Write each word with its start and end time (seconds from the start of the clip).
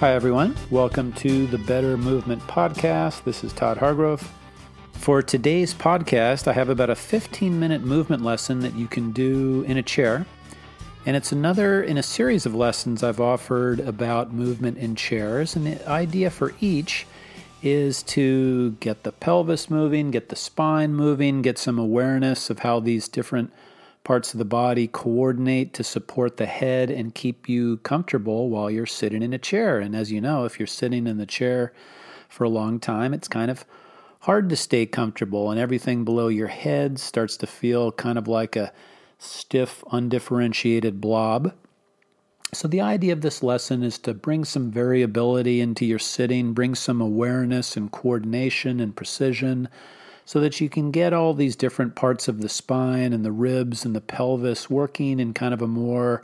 Hi, 0.00 0.12
everyone. 0.12 0.54
Welcome 0.70 1.12
to 1.14 1.48
the 1.48 1.58
Better 1.58 1.96
Movement 1.96 2.40
Podcast. 2.42 3.24
This 3.24 3.42
is 3.42 3.52
Todd 3.52 3.78
Hargrove. 3.78 4.32
For 4.92 5.22
today's 5.22 5.74
podcast, 5.74 6.46
I 6.46 6.52
have 6.52 6.68
about 6.68 6.88
a 6.88 6.94
15 6.94 7.58
minute 7.58 7.82
movement 7.82 8.22
lesson 8.22 8.60
that 8.60 8.76
you 8.76 8.86
can 8.86 9.10
do 9.10 9.64
in 9.66 9.76
a 9.76 9.82
chair. 9.82 10.24
And 11.04 11.16
it's 11.16 11.32
another 11.32 11.82
in 11.82 11.98
a 11.98 12.04
series 12.04 12.46
of 12.46 12.54
lessons 12.54 13.02
I've 13.02 13.20
offered 13.20 13.80
about 13.80 14.32
movement 14.32 14.78
in 14.78 14.94
chairs. 14.94 15.56
And 15.56 15.66
the 15.66 15.88
idea 15.88 16.30
for 16.30 16.54
each 16.60 17.04
is 17.60 18.04
to 18.04 18.76
get 18.78 19.02
the 19.02 19.10
pelvis 19.10 19.68
moving, 19.68 20.12
get 20.12 20.28
the 20.28 20.36
spine 20.36 20.94
moving, 20.94 21.42
get 21.42 21.58
some 21.58 21.76
awareness 21.76 22.50
of 22.50 22.60
how 22.60 22.78
these 22.78 23.08
different 23.08 23.52
parts 24.08 24.32
of 24.32 24.38
the 24.38 24.44
body 24.46 24.88
coordinate 24.88 25.74
to 25.74 25.84
support 25.84 26.38
the 26.38 26.46
head 26.46 26.90
and 26.90 27.14
keep 27.14 27.46
you 27.46 27.76
comfortable 27.76 28.48
while 28.48 28.70
you're 28.70 28.86
sitting 28.86 29.22
in 29.22 29.34
a 29.34 29.38
chair. 29.38 29.80
And 29.80 29.94
as 29.94 30.10
you 30.10 30.18
know, 30.18 30.46
if 30.46 30.58
you're 30.58 30.66
sitting 30.66 31.06
in 31.06 31.18
the 31.18 31.26
chair 31.26 31.74
for 32.26 32.44
a 32.44 32.48
long 32.48 32.80
time, 32.80 33.12
it's 33.12 33.28
kind 33.28 33.50
of 33.50 33.66
hard 34.20 34.48
to 34.48 34.56
stay 34.56 34.86
comfortable, 34.86 35.50
and 35.50 35.60
everything 35.60 36.06
below 36.06 36.28
your 36.28 36.46
head 36.46 36.98
starts 36.98 37.36
to 37.36 37.46
feel 37.46 37.92
kind 37.92 38.16
of 38.16 38.26
like 38.26 38.56
a 38.56 38.72
stiff, 39.18 39.84
undifferentiated 39.92 41.02
blob. 41.02 41.52
So, 42.54 42.66
the 42.66 42.80
idea 42.80 43.12
of 43.12 43.20
this 43.20 43.42
lesson 43.42 43.82
is 43.82 43.98
to 43.98 44.14
bring 44.14 44.46
some 44.46 44.70
variability 44.70 45.60
into 45.60 45.84
your 45.84 45.98
sitting, 45.98 46.54
bring 46.54 46.74
some 46.74 47.02
awareness 47.02 47.76
and 47.76 47.92
coordination 47.92 48.80
and 48.80 48.96
precision 48.96 49.68
so 50.28 50.40
that 50.40 50.60
you 50.60 50.68
can 50.68 50.90
get 50.90 51.14
all 51.14 51.32
these 51.32 51.56
different 51.56 51.94
parts 51.94 52.28
of 52.28 52.42
the 52.42 52.50
spine 52.50 53.14
and 53.14 53.24
the 53.24 53.32
ribs 53.32 53.86
and 53.86 53.96
the 53.96 54.00
pelvis 54.02 54.68
working 54.68 55.20
in 55.20 55.32
kind 55.32 55.54
of 55.54 55.62
a 55.62 55.66
more 55.66 56.22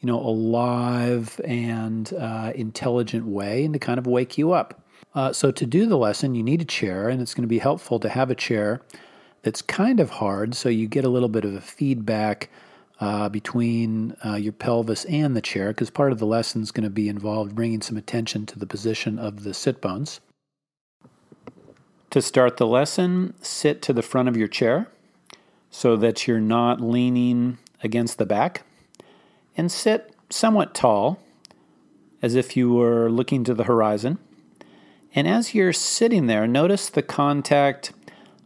you 0.00 0.08
know 0.08 0.18
alive 0.18 1.40
and 1.44 2.12
uh, 2.14 2.50
intelligent 2.56 3.24
way 3.24 3.64
and 3.64 3.72
to 3.72 3.78
kind 3.78 4.00
of 4.00 4.06
wake 4.08 4.36
you 4.36 4.50
up. 4.50 4.82
Uh, 5.14 5.32
so 5.32 5.52
to 5.52 5.64
do 5.64 5.86
the 5.86 5.96
lesson 5.96 6.34
you 6.34 6.42
need 6.42 6.60
a 6.60 6.64
chair 6.64 7.08
and 7.08 7.22
it's 7.22 7.34
going 7.34 7.44
to 7.44 7.48
be 7.48 7.60
helpful 7.60 8.00
to 8.00 8.08
have 8.08 8.32
a 8.32 8.34
chair 8.34 8.82
that's 9.42 9.62
kind 9.62 10.00
of 10.00 10.10
hard 10.10 10.56
so 10.56 10.68
you 10.68 10.88
get 10.88 11.04
a 11.04 11.08
little 11.08 11.28
bit 11.28 11.44
of 11.44 11.54
a 11.54 11.60
feedback 11.60 12.50
uh, 12.98 13.28
between 13.28 14.16
uh, 14.24 14.34
your 14.34 14.52
pelvis 14.52 15.04
and 15.04 15.36
the 15.36 15.40
chair 15.40 15.68
because 15.68 15.88
part 15.88 16.10
of 16.10 16.18
the 16.18 16.26
lesson 16.26 16.62
is 16.62 16.72
going 16.72 16.82
to 16.82 16.90
be 16.90 17.08
involved 17.08 17.54
bringing 17.54 17.80
some 17.80 17.96
attention 17.96 18.44
to 18.44 18.58
the 18.58 18.66
position 18.66 19.20
of 19.20 19.44
the 19.44 19.54
sit 19.54 19.80
bones 19.80 20.20
to 22.10 22.22
start 22.22 22.56
the 22.56 22.66
lesson, 22.66 23.34
sit 23.40 23.82
to 23.82 23.92
the 23.92 24.02
front 24.02 24.28
of 24.28 24.36
your 24.36 24.48
chair 24.48 24.88
so 25.70 25.96
that 25.96 26.26
you're 26.26 26.40
not 26.40 26.80
leaning 26.80 27.58
against 27.82 28.18
the 28.18 28.26
back, 28.26 28.64
and 29.56 29.70
sit 29.70 30.14
somewhat 30.30 30.74
tall 30.74 31.20
as 32.22 32.34
if 32.34 32.56
you 32.56 32.72
were 32.72 33.10
looking 33.10 33.44
to 33.44 33.54
the 33.54 33.64
horizon. 33.64 34.18
And 35.14 35.28
as 35.28 35.54
you're 35.54 35.72
sitting 35.72 36.26
there, 36.26 36.46
notice 36.46 36.88
the 36.88 37.02
contact 37.02 37.92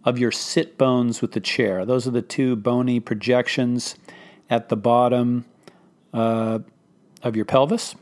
of 0.05 0.19
your 0.19 0.31
sit 0.31 0.79
bones 0.79 1.21
with 1.21 1.33
the 1.33 1.41
chair. 1.41 1.85
Those 1.85 2.07
are 2.07 2.13
the 2.13 2.23
two 2.23 2.57
bony 2.57 3.01
projections 3.01 3.97
at 4.49 4.69
the 4.69 4.77
bottom 4.77 5.45
uh, 6.13 6.61
of 7.23 7.37
your 7.37 7.45
pelvis. 7.45 7.95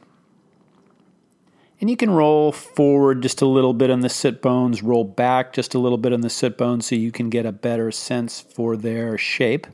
And 1.81 1.89
you 1.89 1.97
can 1.97 2.11
roll 2.11 2.51
forward 2.51 3.23
just 3.23 3.41
a 3.41 3.47
little 3.47 3.73
bit 3.73 3.91
on 3.91 4.01
the 4.01 4.09
sit 4.09 4.43
bones, 4.43 4.83
roll 4.83 5.05
back 5.05 5.53
just 5.53 5.75
a 5.75 5.79
little 5.79 5.99
bit 5.99 6.13
on 6.13 6.23
the 6.23 6.31
sit 6.31 6.59
bones 6.59 6.87
so 6.87 6.97
you 6.97 7.13
can 7.13 7.31
get 7.31 7.47
a 7.47 7.53
better 7.53 7.93
sense 7.93 8.41
for 8.41 8.77
their 8.77 9.17
shape. 9.17 9.67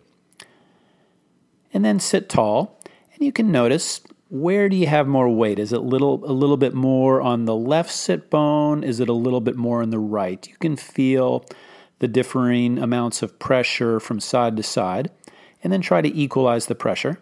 And 1.72 1.84
then 1.84 1.98
sit 1.98 2.28
tall. 2.28 2.78
And 3.14 3.22
you 3.22 3.32
can 3.32 3.50
notice 3.50 4.02
where 4.28 4.68
do 4.68 4.76
you 4.76 4.86
have 4.86 5.06
more 5.06 5.28
weight? 5.28 5.58
Is 5.58 5.72
it 5.72 5.78
little 5.78 6.24
a 6.24 6.32
little 6.32 6.56
bit 6.56 6.74
more 6.74 7.22
on 7.22 7.44
the 7.44 7.54
left 7.54 7.92
sit 7.92 8.30
bone? 8.30 8.82
Is 8.82 9.00
it 9.00 9.08
a 9.08 9.12
little 9.12 9.40
bit 9.40 9.56
more 9.56 9.80
on 9.80 9.90
the 9.90 9.98
right? 9.98 10.46
You 10.48 10.56
can 10.56 10.76
feel 10.76 11.44
the 12.00 12.08
differing 12.08 12.78
amounts 12.78 13.22
of 13.22 13.38
pressure 13.38 14.00
from 14.00 14.20
side 14.20 14.56
to 14.56 14.62
side 14.62 15.10
and 15.62 15.72
then 15.72 15.80
try 15.80 16.02
to 16.02 16.14
equalize 16.14 16.66
the 16.66 16.74
pressure. 16.74 17.18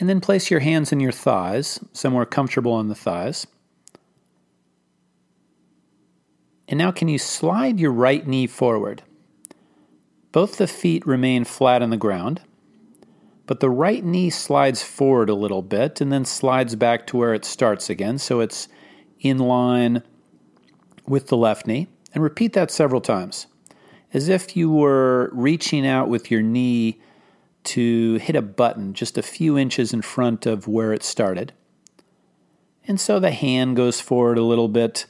And 0.00 0.08
then 0.08 0.20
place 0.22 0.50
your 0.50 0.60
hands 0.60 0.92
in 0.92 0.98
your 0.98 1.12
thighs, 1.12 1.78
somewhere 1.92 2.24
comfortable 2.24 2.72
on 2.72 2.88
the 2.88 2.94
thighs. 2.94 3.46
And 6.66 6.78
now, 6.78 6.90
can 6.90 7.08
you 7.08 7.18
slide 7.18 7.78
your 7.78 7.92
right 7.92 8.26
knee 8.26 8.46
forward? 8.46 9.02
Both 10.32 10.56
the 10.56 10.66
feet 10.66 11.06
remain 11.06 11.44
flat 11.44 11.82
on 11.82 11.90
the 11.90 11.96
ground, 11.98 12.40
but 13.46 13.60
the 13.60 13.68
right 13.68 14.02
knee 14.02 14.30
slides 14.30 14.82
forward 14.82 15.28
a 15.28 15.34
little 15.34 15.60
bit 15.60 16.00
and 16.00 16.10
then 16.10 16.24
slides 16.24 16.76
back 16.76 17.06
to 17.08 17.16
where 17.16 17.34
it 17.34 17.44
starts 17.44 17.90
again, 17.90 18.18
so 18.18 18.40
it's 18.40 18.68
in 19.18 19.38
line 19.38 20.02
with 21.06 21.26
the 21.26 21.36
left 21.36 21.66
knee. 21.66 21.88
And 22.14 22.22
repeat 22.22 22.54
that 22.54 22.70
several 22.70 23.00
times, 23.00 23.48
as 24.14 24.28
if 24.28 24.56
you 24.56 24.70
were 24.70 25.30
reaching 25.32 25.86
out 25.86 26.08
with 26.08 26.30
your 26.30 26.42
knee 26.42 27.00
to 27.64 28.14
hit 28.16 28.36
a 28.36 28.42
button 28.42 28.94
just 28.94 29.18
a 29.18 29.22
few 29.22 29.58
inches 29.58 29.92
in 29.92 30.02
front 30.02 30.46
of 30.46 30.66
where 30.66 30.92
it 30.92 31.02
started. 31.02 31.52
And 32.86 32.98
so 32.98 33.20
the 33.20 33.30
hand 33.30 33.76
goes 33.76 34.00
forward 34.00 34.38
a 34.38 34.44
little 34.44 34.68
bit 34.68 35.06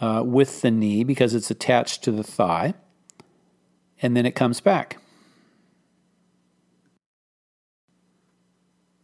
uh, 0.00 0.22
with 0.24 0.62
the 0.62 0.70
knee 0.70 1.04
because 1.04 1.34
it's 1.34 1.50
attached 1.50 2.04
to 2.04 2.12
the 2.12 2.22
thigh, 2.22 2.74
and 4.02 4.16
then 4.16 4.26
it 4.26 4.34
comes 4.34 4.60
back. 4.60 4.98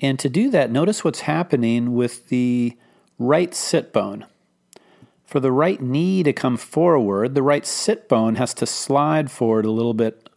And 0.00 0.18
to 0.18 0.28
do 0.28 0.50
that, 0.50 0.70
notice 0.70 1.02
what's 1.02 1.20
happening 1.20 1.94
with 1.94 2.28
the 2.28 2.76
right 3.18 3.54
sit 3.54 3.92
bone. 3.92 4.26
For 5.24 5.41
the 5.41 5.52
right 5.52 5.80
knee 5.80 6.22
to 6.22 6.32
come 6.32 6.56
forward, 6.56 7.34
the 7.34 7.42
right 7.42 7.64
sit 7.64 8.08
bone 8.08 8.34
has 8.34 8.52
to 8.54 8.66
slide 8.66 9.30
forward 9.30 9.64
a 9.64 9.70
little 9.70 9.94
bit 9.94 10.28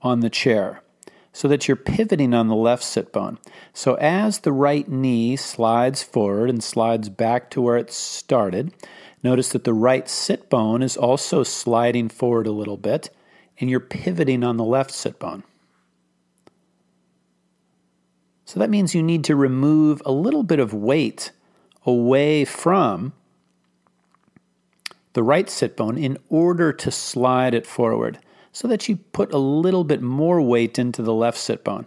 on 0.00 0.20
the 0.20 0.30
chair 0.30 0.81
so 1.32 1.48
that 1.48 1.66
you're 1.66 1.76
pivoting 1.76 2.34
on 2.34 2.48
the 2.48 2.54
left 2.54 2.84
sit 2.84 3.12
bone. 3.12 3.38
So 3.72 3.94
as 3.94 4.40
the 4.40 4.52
right 4.52 4.88
knee 4.88 5.36
slides 5.36 6.02
forward 6.02 6.50
and 6.50 6.62
slides 6.62 7.08
back 7.08 7.50
to 7.50 7.62
where 7.62 7.78
it 7.78 7.90
started, 7.90 8.72
notice 9.22 9.48
that 9.50 9.64
the 9.64 9.72
right 9.72 10.08
sit 10.08 10.50
bone 10.50 10.82
is 10.82 10.96
also 10.96 11.42
sliding 11.42 12.10
forward 12.10 12.46
a 12.46 12.52
little 12.52 12.76
bit 12.76 13.10
and 13.58 13.70
you're 13.70 13.80
pivoting 13.80 14.44
on 14.44 14.58
the 14.58 14.64
left 14.64 14.90
sit 14.90 15.18
bone. 15.18 15.42
So 18.44 18.60
that 18.60 18.70
means 18.70 18.94
you 18.94 19.02
need 19.02 19.24
to 19.24 19.36
remove 19.36 20.02
a 20.04 20.12
little 20.12 20.42
bit 20.42 20.58
of 20.58 20.74
weight 20.74 21.32
away 21.86 22.44
from 22.44 23.14
the 25.14 25.22
right 25.22 25.48
sit 25.48 25.76
bone 25.76 25.96
in 25.96 26.18
order 26.28 26.72
to 26.72 26.90
slide 26.90 27.54
it 27.54 27.66
forward 27.66 28.18
so 28.52 28.68
that 28.68 28.88
you 28.88 28.96
put 28.96 29.32
a 29.32 29.38
little 29.38 29.84
bit 29.84 30.02
more 30.02 30.40
weight 30.40 30.78
into 30.78 31.02
the 31.02 31.14
left 31.14 31.38
sit 31.38 31.64
bone. 31.64 31.86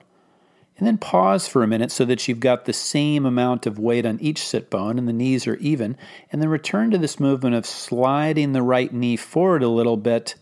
And 0.78 0.86
then 0.86 0.98
pause 0.98 1.48
for 1.48 1.64
a 1.64 1.68
minute 1.68 1.92
so 1.92 2.04
that 2.04 2.28
you've 2.28 2.42
got 2.42 2.66
the 2.66 2.74
same 2.74 3.26
amount 3.26 3.66
of 3.66 3.80
weight 3.80 4.06
on 4.06 4.20
each 4.20 4.46
sit 4.46 4.70
bone 4.70 4.98
and 4.98 5.08
the 5.08 5.14
knees 5.14 5.48
are 5.48 5.56
even. 5.58 5.96
And 6.32 6.42
then 6.42 6.50
return 6.50 6.92
to 6.92 6.98
this 6.98 7.20
movement 7.20 7.56
of 7.56 7.66
sliding 7.66 8.52
the 8.52 8.62
right 8.62 8.94
knee 8.94 9.16
forward 9.16 9.64
a 9.64 9.70
little 9.70 9.96
bit. 9.96 10.36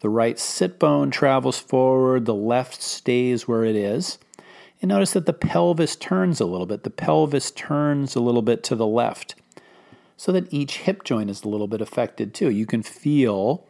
The 0.00 0.08
right 0.08 0.38
sit 0.38 0.78
bone 0.78 1.10
travels 1.10 1.58
forward, 1.58 2.24
the 2.24 2.34
left 2.34 2.80
stays 2.80 3.46
where 3.46 3.64
it 3.64 3.76
is. 3.76 4.18
And 4.80 4.88
notice 4.88 5.12
that 5.12 5.26
the 5.26 5.32
pelvis 5.34 5.96
turns 5.96 6.40
a 6.40 6.46
little 6.46 6.66
bit. 6.66 6.82
The 6.82 6.90
pelvis 6.90 7.50
turns 7.50 8.14
a 8.14 8.20
little 8.20 8.42
bit 8.42 8.62
to 8.64 8.76
the 8.76 8.86
left 8.86 9.34
so 10.16 10.32
that 10.32 10.52
each 10.52 10.78
hip 10.78 11.04
joint 11.04 11.28
is 11.28 11.44
a 11.44 11.48
little 11.48 11.66
bit 11.66 11.82
affected 11.82 12.32
too. 12.32 12.50
You 12.50 12.64
can 12.64 12.82
feel 12.82 13.66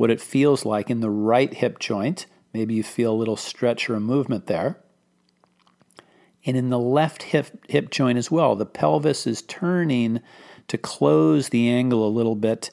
what 0.00 0.10
it 0.10 0.18
feels 0.18 0.64
like 0.64 0.88
in 0.88 1.00
the 1.00 1.10
right 1.10 1.52
hip 1.52 1.78
joint. 1.78 2.24
Maybe 2.54 2.72
you 2.72 2.82
feel 2.82 3.12
a 3.12 3.20
little 3.20 3.36
stretch 3.36 3.90
or 3.90 3.94
a 3.96 4.00
movement 4.00 4.46
there. 4.46 4.78
And 6.46 6.56
in 6.56 6.70
the 6.70 6.78
left 6.78 7.24
hip, 7.24 7.66
hip 7.68 7.90
joint 7.90 8.16
as 8.16 8.30
well, 8.30 8.56
the 8.56 8.64
pelvis 8.64 9.26
is 9.26 9.42
turning 9.42 10.22
to 10.68 10.78
close 10.78 11.50
the 11.50 11.68
angle 11.68 12.02
a 12.02 12.08
little 12.08 12.34
bit 12.34 12.70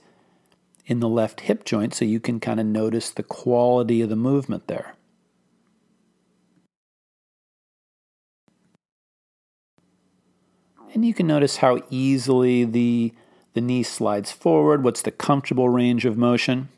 in 0.86 1.02
the 1.02 1.10
left 1.10 1.42
hip 1.42 1.66
joint 1.66 1.94
so 1.94 2.06
you 2.06 2.22
can 2.22 2.40
kind 2.40 2.62
of 2.62 2.66
notice 2.66 3.10
the 3.10 3.24
quality 3.24 4.00
of 4.00 4.08
the 4.08 4.16
movement 4.16 4.68
there. 4.68 4.96
And 10.94 11.04
you 11.04 11.14
can 11.14 11.28
notice 11.28 11.58
how 11.58 11.82
easily 11.90 12.64
the, 12.64 13.14
the 13.54 13.60
knee 13.60 13.84
slides 13.84 14.32
forward, 14.32 14.86
what's 14.86 15.02
the 15.02 15.12
comfortable 15.12 15.68
range 15.68 16.06
of 16.06 16.18
motion 16.18 16.70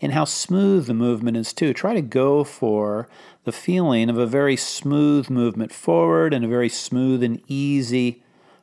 and 0.00 0.12
how 0.12 0.24
smooth 0.24 0.86
the 0.86 0.94
movement 0.94 1.36
is 1.36 1.52
too. 1.52 1.74
Try 1.74 1.94
to 1.94 2.02
go 2.02 2.44
for 2.44 3.08
the 3.44 3.52
feeling 3.52 4.08
of 4.08 4.18
a 4.18 4.26
very 4.26 4.56
smooth 4.56 5.28
movement 5.28 5.72
forward 5.72 6.32
and 6.32 6.44
a 6.44 6.48
very 6.48 6.68
smooth 6.68 7.22
and 7.22 7.42
easy 7.46 8.22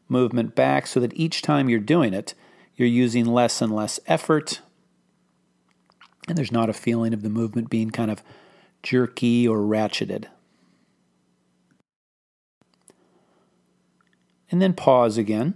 movement 0.09 0.55
back 0.55 0.87
so 0.87 0.99
that 0.99 1.15
each 1.15 1.41
time 1.41 1.69
you're 1.69 1.79
doing 1.79 2.13
it, 2.13 2.33
you're 2.75 2.87
using 2.87 3.25
less 3.25 3.61
and 3.61 3.73
less 3.73 3.99
effort. 4.07 4.61
And 6.27 6.37
there's 6.37 6.51
not 6.51 6.69
a 6.69 6.73
feeling 6.73 7.13
of 7.13 7.21
the 7.21 7.29
movement 7.29 7.69
being 7.69 7.91
kind 7.91 8.11
of 8.11 8.23
jerky 8.83 9.47
or 9.47 9.59
ratcheted. 9.59 10.25
And 14.49 14.61
then 14.61 14.73
pause 14.73 15.17
again. 15.17 15.55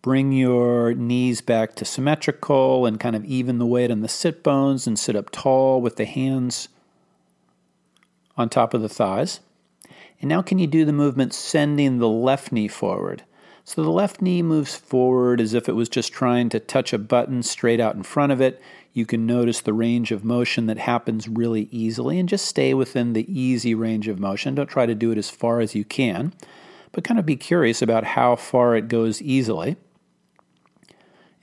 Bring 0.00 0.32
your 0.32 0.94
knees 0.94 1.40
back 1.40 1.74
to 1.74 1.84
symmetrical 1.84 2.86
and 2.86 3.00
kind 3.00 3.16
of 3.16 3.24
even 3.24 3.58
the 3.58 3.66
weight 3.66 3.90
on 3.90 4.00
the 4.00 4.08
sit 4.08 4.42
bones 4.42 4.86
and 4.86 4.98
sit 4.98 5.16
up 5.16 5.30
tall 5.30 5.80
with 5.80 5.96
the 5.96 6.04
hands 6.04 6.68
on 8.36 8.48
top 8.48 8.74
of 8.74 8.80
the 8.80 8.88
thighs. 8.88 9.40
And 10.20 10.28
now, 10.28 10.42
can 10.42 10.58
you 10.58 10.66
do 10.66 10.84
the 10.84 10.92
movement 10.92 11.34
sending 11.34 11.98
the 11.98 12.08
left 12.08 12.52
knee 12.52 12.68
forward? 12.68 13.24
So 13.64 13.82
the 13.82 13.90
left 13.90 14.22
knee 14.22 14.40
moves 14.40 14.74
forward 14.74 15.40
as 15.40 15.52
if 15.52 15.68
it 15.68 15.74
was 15.74 15.88
just 15.88 16.12
trying 16.12 16.48
to 16.50 16.60
touch 16.60 16.92
a 16.92 16.98
button 16.98 17.42
straight 17.42 17.80
out 17.80 17.96
in 17.96 18.02
front 18.02 18.32
of 18.32 18.40
it. 18.40 18.62
You 18.94 19.04
can 19.04 19.26
notice 19.26 19.60
the 19.60 19.74
range 19.74 20.10
of 20.10 20.24
motion 20.24 20.66
that 20.66 20.78
happens 20.78 21.28
really 21.28 21.68
easily 21.70 22.18
and 22.18 22.28
just 22.28 22.46
stay 22.46 22.72
within 22.72 23.12
the 23.12 23.30
easy 23.30 23.74
range 23.74 24.08
of 24.08 24.18
motion. 24.18 24.54
Don't 24.54 24.70
try 24.70 24.86
to 24.86 24.94
do 24.94 25.10
it 25.10 25.18
as 25.18 25.28
far 25.28 25.60
as 25.60 25.74
you 25.74 25.84
can, 25.84 26.32
but 26.92 27.04
kind 27.04 27.20
of 27.20 27.26
be 27.26 27.36
curious 27.36 27.82
about 27.82 28.04
how 28.04 28.36
far 28.36 28.74
it 28.74 28.88
goes 28.88 29.20
easily. 29.20 29.76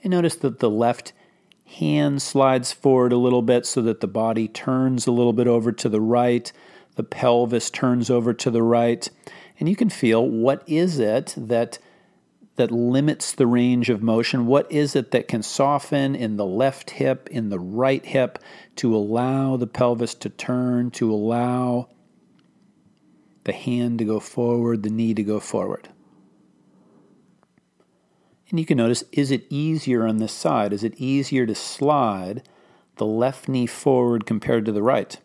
And 0.06 0.12
notice 0.12 0.36
that 0.36 0.60
the 0.60 0.70
left 0.70 1.12
hand 1.64 2.22
slides 2.22 2.70
forward 2.70 3.10
a 3.10 3.16
little 3.16 3.42
bit 3.42 3.66
so 3.66 3.82
that 3.82 4.00
the 4.00 4.06
body 4.06 4.46
turns 4.46 5.08
a 5.08 5.10
little 5.10 5.32
bit 5.32 5.48
over 5.48 5.72
to 5.72 5.88
the 5.88 6.00
right, 6.00 6.52
the 6.94 7.02
pelvis 7.02 7.70
turns 7.70 8.08
over 8.08 8.32
to 8.32 8.48
the 8.48 8.62
right, 8.62 9.10
and 9.58 9.68
you 9.68 9.74
can 9.74 9.90
feel 9.90 10.24
what 10.24 10.62
is 10.68 11.00
it 11.00 11.34
that 11.36 11.80
that 12.54 12.70
limits 12.70 13.32
the 13.32 13.48
range 13.48 13.90
of 13.90 14.00
motion? 14.00 14.46
What 14.46 14.70
is 14.70 14.94
it 14.94 15.10
that 15.10 15.26
can 15.26 15.42
soften 15.42 16.14
in 16.14 16.36
the 16.36 16.46
left 16.46 16.90
hip, 16.90 17.28
in 17.32 17.48
the 17.48 17.58
right 17.58 18.06
hip, 18.06 18.38
to 18.76 18.94
allow 18.94 19.56
the 19.56 19.66
pelvis 19.66 20.14
to 20.14 20.28
turn, 20.28 20.92
to 20.92 21.12
allow 21.12 21.88
the 23.42 23.52
hand 23.52 23.98
to 23.98 24.04
go 24.04 24.20
forward, 24.20 24.84
the 24.84 24.90
knee 24.90 25.14
to 25.14 25.24
go 25.24 25.40
forward? 25.40 25.88
And 28.50 28.60
you 28.60 28.66
can 28.66 28.78
notice 28.78 29.04
is 29.12 29.30
it 29.30 29.46
easier 29.50 30.06
on 30.06 30.18
this 30.18 30.32
side? 30.32 30.72
Is 30.72 30.84
it 30.84 30.94
easier 30.96 31.46
to 31.46 31.54
slide 31.54 32.42
the 32.96 33.06
left 33.06 33.48
knee 33.48 33.66
forward 33.66 34.26
compared 34.26 34.64
to 34.66 34.72
the 34.72 34.82
right? 34.82 35.18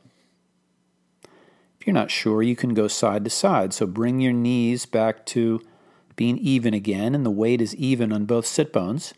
If 1.80 1.88
you're 1.88 1.94
not 1.94 2.12
sure, 2.12 2.44
you 2.44 2.56
can 2.56 2.74
go 2.74 2.88
side 2.88 3.24
to 3.24 3.30
side. 3.30 3.74
So 3.74 3.88
bring 3.88 4.20
your 4.20 4.34
knees 4.34 4.86
back 4.86 5.26
to 5.28 5.62
being 6.16 6.38
even 6.38 6.74
again, 6.74 7.16
and 7.16 7.26
the 7.26 7.32
weight 7.32 7.62
is 7.62 7.76
even 7.76 8.14
on 8.14 8.26
both 8.26 8.46
sit 8.46 8.72
bones. 8.72 9.14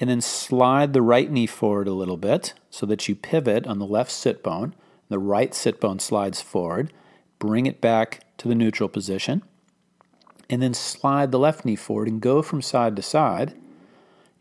And 0.00 0.10
then 0.10 0.20
slide 0.20 0.92
the 0.92 1.02
right 1.02 1.30
knee 1.30 1.46
forward 1.46 1.86
a 1.86 1.92
little 1.92 2.16
bit 2.16 2.54
so 2.70 2.86
that 2.86 3.08
you 3.08 3.14
pivot 3.14 3.66
on 3.66 3.78
the 3.78 3.86
left 3.86 4.10
sit 4.10 4.42
bone. 4.42 4.74
The 5.08 5.20
right 5.20 5.54
sit 5.54 5.80
bone 5.80 6.00
slides 6.00 6.40
forward. 6.40 6.92
Bring 7.38 7.66
it 7.66 7.80
back 7.80 8.24
to 8.38 8.48
the 8.48 8.56
neutral 8.56 8.88
position. 8.88 9.42
And 10.50 10.60
then 10.60 10.74
slide 10.74 11.32
the 11.32 11.38
left 11.38 11.64
knee 11.64 11.76
forward 11.76 12.08
and 12.08 12.20
go 12.20 12.42
from 12.42 12.62
side 12.62 12.96
to 12.96 13.02
side 13.02 13.54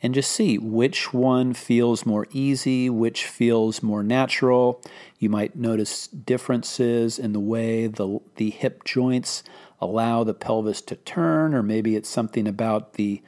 and 0.03 0.13
just 0.13 0.29
see 0.29 0.57
which 0.57 1.13
one 1.13 1.53
feels 1.53 2.05
more 2.05 2.27
easy, 2.33 2.89
which 2.89 3.25
feels 3.25 3.81
more 3.81 4.03
natural. 4.03 4.81
You 5.17 5.29
might 5.29 5.55
notice 5.55 6.07
differences 6.07 7.17
in 7.17 7.31
the 7.31 7.39
way 7.39 7.87
the, 7.87 8.19
the 8.35 8.49
hip 8.49 8.83
joints 8.83 9.43
allow 9.79 10.25
the 10.25 10.33
pelvis 10.33 10.81
to 10.81 10.97
turn, 10.97 11.53
or 11.55 11.63
maybe 11.63 11.95
it's 11.95 12.09
something 12.09 12.49
about 12.49 12.93
the, 12.93 13.21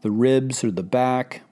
the 0.00 0.10
ribs 0.10 0.64
or 0.64 0.70
the 0.70 0.82
back. 0.82 1.42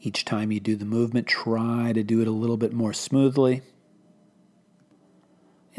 Each 0.00 0.24
time 0.24 0.50
you 0.50 0.58
do 0.58 0.74
the 0.74 0.84
movement, 0.84 1.28
try 1.28 1.92
to 1.92 2.02
do 2.02 2.20
it 2.20 2.28
a 2.28 2.32
little 2.32 2.56
bit 2.56 2.72
more 2.72 2.92
smoothly. 2.92 3.62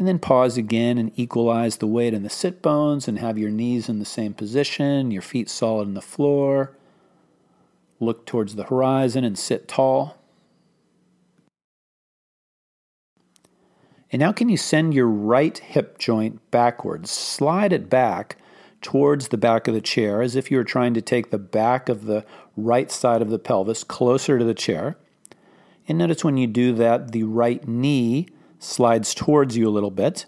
And 0.00 0.08
then 0.08 0.18
pause 0.18 0.56
again 0.56 0.96
and 0.96 1.12
equalize 1.16 1.76
the 1.76 1.86
weight 1.86 2.14
in 2.14 2.22
the 2.22 2.30
sit 2.30 2.62
bones 2.62 3.06
and 3.06 3.18
have 3.18 3.36
your 3.36 3.50
knees 3.50 3.86
in 3.86 3.98
the 3.98 4.06
same 4.06 4.32
position, 4.32 5.10
your 5.10 5.20
feet 5.20 5.50
solid 5.50 5.88
on 5.88 5.92
the 5.92 6.00
floor. 6.00 6.72
Look 8.00 8.24
towards 8.24 8.54
the 8.54 8.64
horizon 8.64 9.24
and 9.24 9.38
sit 9.38 9.68
tall. 9.68 10.16
And 14.10 14.20
now, 14.20 14.32
can 14.32 14.48
you 14.48 14.56
send 14.56 14.94
your 14.94 15.06
right 15.06 15.58
hip 15.58 15.98
joint 15.98 16.50
backwards? 16.50 17.10
Slide 17.10 17.74
it 17.74 17.90
back 17.90 18.38
towards 18.80 19.28
the 19.28 19.36
back 19.36 19.68
of 19.68 19.74
the 19.74 19.82
chair 19.82 20.22
as 20.22 20.34
if 20.34 20.50
you 20.50 20.56
were 20.56 20.64
trying 20.64 20.94
to 20.94 21.02
take 21.02 21.30
the 21.30 21.36
back 21.36 21.90
of 21.90 22.06
the 22.06 22.24
right 22.56 22.90
side 22.90 23.20
of 23.20 23.28
the 23.28 23.38
pelvis 23.38 23.84
closer 23.84 24.38
to 24.38 24.46
the 24.46 24.54
chair. 24.54 24.96
And 25.86 25.98
notice 25.98 26.24
when 26.24 26.38
you 26.38 26.46
do 26.46 26.72
that, 26.72 27.12
the 27.12 27.24
right 27.24 27.68
knee 27.68 28.28
slides 28.60 29.12
towards 29.12 29.56
you 29.56 29.68
a 29.68 29.70
little 29.70 29.90
bit. 29.90 30.26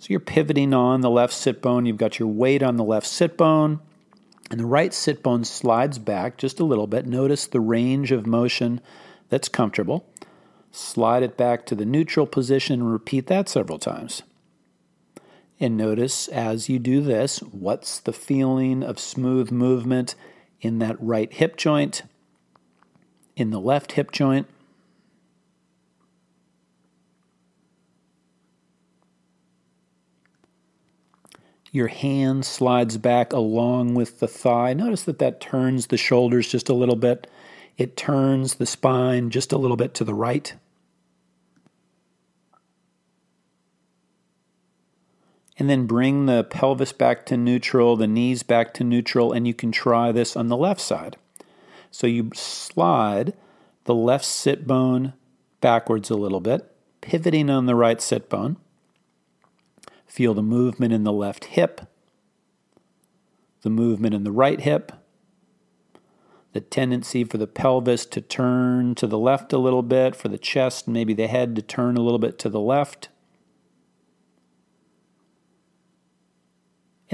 So 0.00 0.08
you're 0.08 0.18
pivoting 0.18 0.74
on 0.74 1.00
the 1.00 1.10
left 1.10 1.32
sit 1.32 1.62
bone. 1.62 1.86
You've 1.86 1.96
got 1.96 2.18
your 2.18 2.28
weight 2.28 2.62
on 2.62 2.76
the 2.76 2.84
left 2.84 3.06
sit 3.06 3.36
bone. 3.36 3.78
And 4.50 4.58
the 4.58 4.66
right 4.66 4.92
sit 4.92 5.22
bone 5.22 5.44
slides 5.44 6.00
back 6.00 6.36
just 6.36 6.58
a 6.58 6.64
little 6.64 6.88
bit. 6.88 7.06
Notice 7.06 7.46
the 7.46 7.60
range 7.60 8.10
of 8.10 8.26
motion 8.26 8.80
that's 9.28 9.48
comfortable 9.48 10.04
slide 10.74 11.22
it 11.22 11.36
back 11.36 11.64
to 11.66 11.74
the 11.74 11.86
neutral 11.86 12.26
position 12.26 12.80
and 12.80 12.92
repeat 12.92 13.28
that 13.28 13.48
several 13.48 13.78
times. 13.78 14.22
And 15.60 15.76
notice 15.76 16.26
as 16.28 16.68
you 16.68 16.80
do 16.80 17.00
this, 17.00 17.38
what's 17.38 18.00
the 18.00 18.12
feeling 18.12 18.82
of 18.82 18.98
smooth 18.98 19.52
movement 19.52 20.16
in 20.60 20.80
that 20.80 20.96
right 21.00 21.32
hip 21.32 21.56
joint, 21.56 22.02
in 23.36 23.50
the 23.50 23.60
left 23.60 23.92
hip 23.92 24.10
joint. 24.10 24.48
Your 31.74 31.88
hand 31.88 32.44
slides 32.44 32.98
back 32.98 33.32
along 33.32 33.94
with 33.94 34.20
the 34.20 34.28
thigh. 34.28 34.74
Notice 34.74 35.02
that 35.02 35.18
that 35.18 35.40
turns 35.40 35.88
the 35.88 35.96
shoulders 35.96 36.48
just 36.48 36.68
a 36.68 36.72
little 36.72 36.94
bit. 36.94 37.26
It 37.76 37.96
turns 37.96 38.54
the 38.54 38.64
spine 38.64 39.30
just 39.30 39.50
a 39.50 39.58
little 39.58 39.76
bit 39.76 39.92
to 39.94 40.04
the 40.04 40.14
right. 40.14 40.54
and 45.56 45.70
then 45.70 45.86
bring 45.86 46.26
the 46.26 46.42
pelvis 46.42 46.92
back 46.92 47.24
to 47.26 47.36
neutral, 47.36 47.94
the 47.96 48.08
knees 48.08 48.42
back 48.42 48.74
to 48.74 48.82
neutral, 48.82 49.32
and 49.32 49.46
you 49.46 49.54
can 49.54 49.70
try 49.70 50.10
this 50.10 50.36
on 50.36 50.48
the 50.48 50.56
left 50.56 50.80
side. 50.80 51.16
So 51.92 52.08
you 52.08 52.30
slide 52.34 53.34
the 53.84 53.94
left 53.94 54.24
sit 54.24 54.66
bone 54.66 55.12
backwards 55.60 56.10
a 56.10 56.16
little 56.16 56.40
bit, 56.40 56.74
pivoting 57.00 57.50
on 57.50 57.66
the 57.66 57.76
right 57.76 58.02
sit 58.02 58.28
bone. 58.28 58.56
Feel 60.06 60.34
the 60.34 60.42
movement 60.42 60.92
in 60.92 61.04
the 61.04 61.12
left 61.12 61.46
hip, 61.46 61.80
the 63.62 63.70
movement 63.70 64.14
in 64.14 64.24
the 64.24 64.32
right 64.32 64.60
hip, 64.60 64.92
the 66.52 66.60
tendency 66.60 67.24
for 67.24 67.38
the 67.38 67.46
pelvis 67.46 68.06
to 68.06 68.20
turn 68.20 68.94
to 68.94 69.06
the 69.06 69.18
left 69.18 69.52
a 69.52 69.58
little 69.58 69.82
bit, 69.82 70.14
for 70.14 70.28
the 70.28 70.38
chest, 70.38 70.86
maybe 70.86 71.14
the 71.14 71.26
head 71.26 71.56
to 71.56 71.62
turn 71.62 71.96
a 71.96 72.02
little 72.02 72.18
bit 72.18 72.38
to 72.38 72.48
the 72.48 72.60
left. 72.60 73.08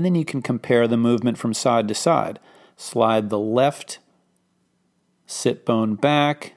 and 0.01 0.07
then 0.07 0.15
you 0.15 0.25
can 0.25 0.41
compare 0.41 0.89
the 0.89 0.97
movement 0.97 1.37
from 1.37 1.53
side 1.53 1.87
to 1.87 1.95
side. 1.95 2.39
Slide 2.75 3.29
the 3.29 3.39
left 3.39 3.99
sit 5.27 5.67
bone 5.67 5.95
back, 5.95 6.55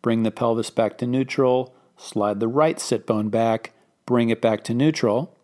bring 0.00 0.22
the 0.22 0.30
pelvis 0.30 0.70
back 0.70 0.96
to 0.98 1.06
neutral, 1.06 1.74
slide 1.98 2.40
the 2.40 2.48
right 2.48 2.80
sit 2.80 3.06
bone 3.06 3.28
back, 3.28 3.72
bring 4.06 4.30
it 4.30 4.40
back 4.40 4.64
to 4.64 4.72
neutral. 4.72 5.35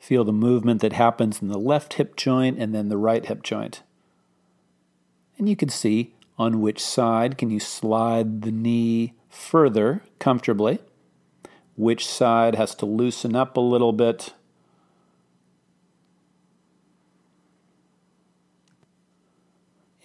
Feel 0.00 0.24
the 0.24 0.32
movement 0.32 0.80
that 0.80 0.94
happens 0.94 1.40
in 1.40 1.46
the 1.46 1.58
left 1.58 1.94
hip 1.94 2.16
joint 2.16 2.58
and 2.58 2.74
then 2.74 2.88
the 2.88 2.96
right 2.96 3.24
hip 3.24 3.44
joint. 3.44 3.82
And 5.38 5.48
you 5.48 5.54
can 5.54 5.68
see 5.68 6.14
on 6.36 6.60
which 6.60 6.82
side 6.82 7.38
can 7.38 7.50
you 7.50 7.60
slide 7.60 8.42
the 8.42 8.50
knee 8.50 9.12
further 9.28 10.02
comfortably, 10.18 10.80
which 11.76 12.04
side 12.08 12.56
has 12.56 12.74
to 12.76 12.86
loosen 12.86 13.36
up 13.36 13.56
a 13.56 13.60
little 13.60 13.92
bit 13.92 14.32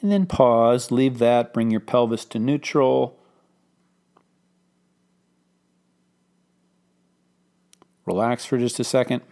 And 0.06 0.12
then 0.12 0.28
pause, 0.28 0.92
leave 0.92 1.18
that, 1.18 1.52
bring 1.52 1.72
your 1.72 1.80
pelvis 1.80 2.26
to 2.26 2.38
neutral. 2.38 3.18
Relax 8.06 8.46
for 8.46 8.60
just 8.60 8.80
a 8.80 8.84
second. 8.84 9.24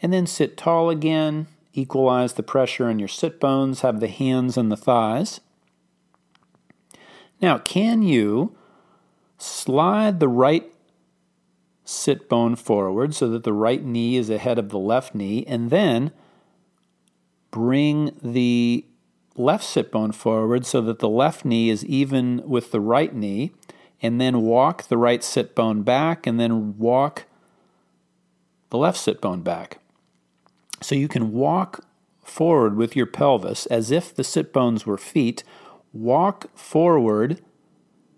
And 0.00 0.12
then 0.12 0.26
sit 0.26 0.56
tall 0.56 0.90
again. 0.90 1.46
Equalize 1.72 2.34
the 2.34 2.42
pressure 2.42 2.86
on 2.86 2.98
your 2.98 3.08
sit 3.08 3.40
bones. 3.40 3.80
Have 3.80 4.00
the 4.00 4.08
hands 4.08 4.56
on 4.56 4.68
the 4.68 4.76
thighs. 4.76 5.40
Now, 7.40 7.58
can 7.58 8.02
you 8.02 8.56
slide 9.38 10.18
the 10.18 10.28
right 10.28 10.72
sit 11.84 12.28
bone 12.28 12.56
forward 12.56 13.14
so 13.14 13.28
that 13.30 13.44
the 13.44 13.52
right 13.52 13.84
knee 13.84 14.16
is 14.16 14.28
ahead 14.28 14.58
of 14.58 14.68
the 14.68 14.78
left 14.78 15.14
knee 15.14 15.44
and 15.46 15.70
then 15.70 16.10
bring 17.50 18.14
the 18.22 18.84
left 19.38 19.64
sit 19.64 19.90
bone 19.90 20.12
forward 20.12 20.66
so 20.66 20.80
that 20.82 20.98
the 20.98 21.08
left 21.08 21.44
knee 21.44 21.70
is 21.70 21.84
even 21.86 22.42
with 22.44 22.72
the 22.72 22.80
right 22.80 23.14
knee, 23.14 23.52
and 24.02 24.20
then 24.20 24.42
walk 24.42 24.88
the 24.88 24.98
right 24.98 25.24
sit 25.24 25.54
bone 25.54 25.82
back, 25.82 26.26
and 26.26 26.38
then 26.38 26.76
walk 26.76 27.24
the 28.70 28.78
left 28.78 28.98
sit 28.98 29.20
bone 29.20 29.42
back. 29.42 29.78
So 30.80 30.94
you 30.94 31.08
can 31.08 31.32
walk 31.32 31.84
forward 32.22 32.76
with 32.76 32.94
your 32.94 33.06
pelvis 33.06 33.66
as 33.66 33.90
if 33.90 34.14
the 34.14 34.24
sit 34.24 34.52
bones 34.52 34.86
were 34.86 34.98
feet. 34.98 35.42
Walk 35.92 36.56
forward 36.56 37.40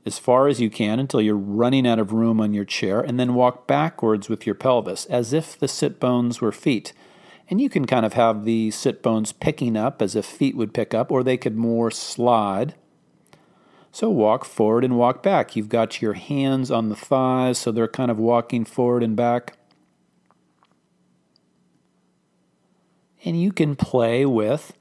as 0.05 0.19
far 0.19 0.49
as 0.49 0.61
you 0.61 0.71
can 0.71 0.99
until 0.99 1.21
you're 1.21 1.37
running 1.37 1.87
out 1.87 1.99
of 1.99 2.13
room 2.13 2.41
on 2.41 2.55
your 2.55 2.65
chair, 2.65 3.01
and 3.01 3.21
then 3.21 3.35
walk 3.35 3.67
backwards 3.67 4.29
with 4.29 4.47
your 4.47 4.55
pelvis 4.55 5.05
as 5.07 5.33
if 5.33 5.59
the 5.59 5.69
sit 5.69 6.01
bones 6.01 6.41
were 6.41 6.53
feet. 6.53 6.93
And 7.49 7.61
you 7.61 7.69
can 7.69 7.85
kind 7.85 8.07
of 8.07 8.15
have 8.15 8.45
the 8.45 8.71
sit 8.71 9.03
bones 9.03 9.33
picking 9.33 9.77
up 9.77 10.01
as 10.01 10.17
if 10.17 10.25
feet 10.25 10.57
would 10.57 10.73
pick 10.73 10.95
up, 10.95 11.13
or 11.13 11.23
they 11.23 11.37
could 11.37 11.57
more 11.57 11.91
slide. 11.91 12.75
So 13.93 14.09
walk 14.09 14.45
forward 14.45 14.85
and 14.85 14.97
walk 14.97 15.23
back. 15.23 15.57
You've 15.57 15.69
got 15.69 16.01
your 16.01 16.15
hands 16.15 16.71
on 16.71 16.89
the 16.89 16.97
thighs, 16.97 17.59
so 17.59 17.73
they're 17.73 17.89
kind 17.89 18.11
of 18.11 18.19
walking 18.19 18.65
forward 18.65 19.03
and 19.03 19.17
back. 19.17 19.59
And 23.25 23.41
you 23.41 23.53
can 23.53 23.77
play 23.77 24.25
with 24.25 24.73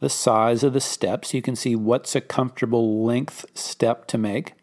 the 0.00 0.08
size 0.08 0.62
of 0.62 0.72
the 0.72 0.80
steps. 0.80 1.34
You 1.34 1.42
can 1.42 1.56
see 1.56 1.76
what's 1.76 2.16
a 2.16 2.20
comfortable 2.20 3.04
length 3.04 3.46
step 3.54 4.06
to 4.08 4.18
make. 4.18 4.54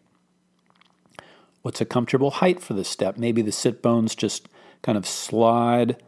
What's 1.61 1.81
a 1.81 1.85
comfortable 1.85 2.31
height 2.31 2.61
for 2.61 2.73
the 2.73 2.83
step? 2.83 3.17
Maybe 3.17 3.41
the 3.41 3.51
sit 3.51 3.81
bones 3.81 4.15
just 4.15 4.49
kind 4.81 4.97
of 4.97 5.05
slide 5.05 6.01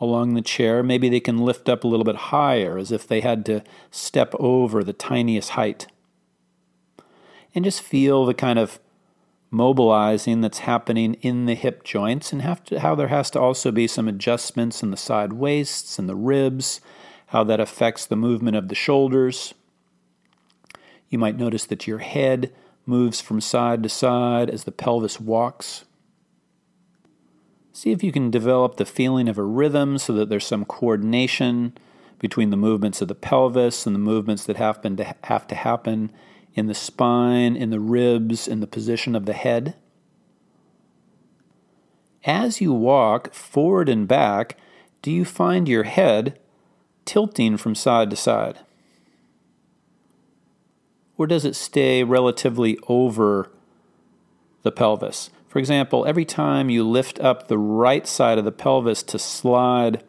along 0.00 0.34
the 0.34 0.42
chair. 0.42 0.82
Maybe 0.82 1.08
they 1.08 1.20
can 1.20 1.38
lift 1.38 1.68
up 1.68 1.84
a 1.84 1.88
little 1.88 2.04
bit 2.04 2.16
higher 2.16 2.76
as 2.76 2.90
if 2.90 3.06
they 3.06 3.20
had 3.20 3.46
to 3.46 3.62
step 3.90 4.34
over 4.38 4.82
the 4.82 4.92
tiniest 4.92 5.50
height. 5.50 5.86
And 7.54 7.64
just 7.64 7.82
feel 7.82 8.26
the 8.26 8.34
kind 8.34 8.58
of 8.58 8.80
mobilizing 9.54 10.40
that's 10.40 10.58
happening 10.60 11.14
in 11.22 11.46
the 11.46 11.54
hip 11.54 11.84
joints 11.84 12.32
and 12.32 12.42
to, 12.66 12.80
how 12.80 12.94
there 12.94 13.08
has 13.08 13.30
to 13.30 13.40
also 13.40 13.70
be 13.70 13.86
some 13.86 14.08
adjustments 14.08 14.82
in 14.82 14.90
the 14.90 14.96
side 14.96 15.32
waists 15.32 15.98
and 15.98 16.08
the 16.08 16.16
ribs, 16.16 16.80
how 17.28 17.44
that 17.44 17.60
affects 17.60 18.04
the 18.04 18.16
movement 18.16 18.56
of 18.56 18.68
the 18.68 18.74
shoulders. 18.74 19.54
You 21.08 21.18
might 21.18 21.38
notice 21.38 21.64
that 21.66 21.86
your 21.86 21.98
head 21.98 22.52
moves 22.84 23.20
from 23.20 23.40
side 23.40 23.82
to 23.84 23.88
side 23.88 24.50
as 24.50 24.64
the 24.64 24.72
pelvis 24.72 25.20
walks. 25.20 25.84
See 27.72 27.92
if 27.92 28.02
you 28.02 28.12
can 28.12 28.30
develop 28.30 28.76
the 28.76 28.84
feeling 28.84 29.28
of 29.28 29.38
a 29.38 29.42
rhythm 29.42 29.98
so 29.98 30.12
that 30.14 30.28
there's 30.28 30.46
some 30.46 30.64
coordination 30.64 31.76
between 32.18 32.50
the 32.50 32.56
movements 32.56 33.00
of 33.00 33.08
the 33.08 33.14
pelvis 33.14 33.86
and 33.86 33.94
the 33.94 34.00
movements 34.00 34.44
that 34.44 34.56
have, 34.56 34.80
to 34.82 35.14
have 35.22 35.46
to 35.46 35.54
happen 35.54 36.12
in 36.54 36.66
the 36.66 36.74
spine, 36.74 37.56
in 37.56 37.70
the 37.70 37.80
ribs, 37.80 38.46
in 38.48 38.60
the 38.60 38.66
position 38.66 39.14
of 39.14 39.26
the 39.26 39.32
head. 39.32 39.74
As 42.24 42.60
you 42.60 42.72
walk 42.72 43.34
forward 43.34 43.88
and 43.88 44.08
back, 44.08 44.56
do 45.02 45.10
you 45.10 45.24
find 45.24 45.68
your 45.68 45.84
head 45.84 46.38
tilting 47.04 47.56
from 47.56 47.74
side 47.74 48.10
to 48.10 48.16
side? 48.16 48.60
or 51.16 51.26
does 51.26 51.44
it 51.44 51.54
stay 51.54 52.02
relatively 52.02 52.78
over 52.88 53.50
the 54.62 54.72
pelvis? 54.72 55.30
For 55.48 55.58
example, 55.58 56.04
every 56.06 56.24
time 56.24 56.70
you 56.70 56.86
lift 56.86 57.20
up 57.20 57.46
the 57.46 57.58
right 57.58 58.06
side 58.06 58.38
of 58.38 58.44
the 58.44 58.52
pelvis 58.52 59.02
to 59.04 59.18
slide 59.18 60.02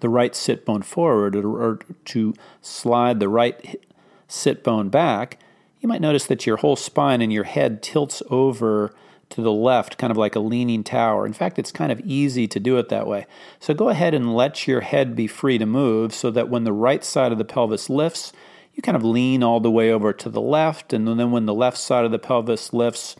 the 0.00 0.08
right 0.08 0.34
sit 0.34 0.64
bone 0.64 0.82
forward 0.82 1.36
or, 1.36 1.78
to 2.06 2.34
slide 2.60 3.20
the 3.20 3.28
right 3.28 3.80
sit 4.28 4.64
bone 4.64 4.88
back, 4.88 5.38
you 5.86 5.88
might 5.88 6.00
notice 6.00 6.26
that 6.26 6.46
your 6.46 6.56
whole 6.56 6.74
spine 6.74 7.22
and 7.22 7.32
your 7.32 7.44
head 7.44 7.80
tilts 7.80 8.20
over 8.28 8.92
to 9.30 9.40
the 9.40 9.52
left, 9.52 9.98
kind 9.98 10.10
of 10.10 10.16
like 10.16 10.34
a 10.34 10.40
leaning 10.40 10.82
tower. 10.82 11.24
In 11.24 11.32
fact, 11.32 11.60
it's 11.60 11.70
kind 11.70 11.92
of 11.92 12.00
easy 12.00 12.48
to 12.48 12.58
do 12.58 12.76
it 12.78 12.88
that 12.88 13.06
way. 13.06 13.24
So 13.60 13.72
go 13.72 13.88
ahead 13.88 14.12
and 14.12 14.34
let 14.34 14.66
your 14.66 14.80
head 14.80 15.14
be 15.14 15.28
free 15.28 15.58
to 15.58 15.64
move 15.64 16.12
so 16.12 16.32
that 16.32 16.48
when 16.48 16.64
the 16.64 16.72
right 16.72 17.04
side 17.04 17.30
of 17.30 17.38
the 17.38 17.44
pelvis 17.44 17.88
lifts, 17.88 18.32
you 18.74 18.82
kind 18.82 18.96
of 18.96 19.04
lean 19.04 19.44
all 19.44 19.60
the 19.60 19.70
way 19.70 19.92
over 19.92 20.12
to 20.12 20.28
the 20.28 20.40
left, 20.40 20.92
and 20.92 21.06
then 21.06 21.30
when 21.30 21.46
the 21.46 21.54
left 21.54 21.78
side 21.78 22.04
of 22.04 22.10
the 22.10 22.18
pelvis 22.18 22.72
lifts, 22.72 23.14